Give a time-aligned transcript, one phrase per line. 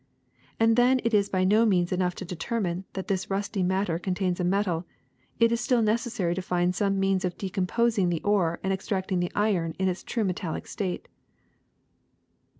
[0.59, 4.39] And then it is by no means enough to determine that this rusty matter contains
[4.39, 4.83] a metal;
[5.39, 9.31] it is still necessary to find some means of decomposing the ore and extracting the
[9.35, 11.07] iron in its true metallic state.